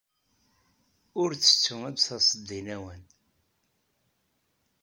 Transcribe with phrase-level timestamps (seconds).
[1.21, 3.03] Ur ttettu ad d-taseḍ deg lawan.